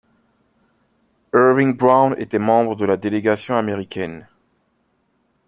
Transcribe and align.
Irving 1.31 1.75
Brown 1.77 2.15
était 2.17 2.39
membre 2.39 2.75
de 2.75 2.85
la 2.85 2.97
délégation 2.97 3.55
américaine. 3.55 4.27